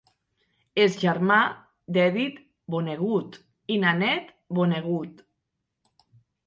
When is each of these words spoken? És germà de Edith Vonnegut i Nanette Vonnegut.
És 0.85 0.95
germà 1.01 1.37
de 1.97 2.05
Edith 2.13 2.39
Vonnegut 2.77 3.39
i 3.75 3.79
Nanette 3.85 4.59
Vonnegut. 4.61 5.25